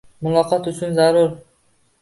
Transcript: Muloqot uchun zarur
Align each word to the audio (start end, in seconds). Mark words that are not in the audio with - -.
Muloqot 0.27 0.71
uchun 0.73 0.95
zarur 1.01 1.31